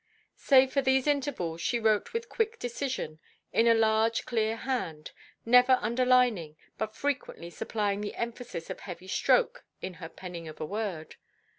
Save 0.39 0.73
for 0.73 0.81
these 0.81 1.05
intervals, 1.05 1.61
she 1.61 1.79
wrote 1.79 2.11
with 2.11 2.27
quick 2.27 2.57
decision, 2.57 3.19
in 3.53 3.67
a 3.67 3.75
large 3.75 4.25
clear 4.25 4.55
hand, 4.55 5.11
never 5.45 5.77
underlining, 5.79 6.57
but 6.79 6.95
frequently 6.95 7.51
supplying 7.51 8.01
the 8.01 8.15
emphasis 8.15 8.71
of 8.71 8.79
heavy 8.79 9.07
stroke 9.07 9.63
in 9.79 9.93
her 10.01 10.09
penning 10.09 10.47
of 10.47 10.59
a 10.59 10.65
word. 10.65 11.17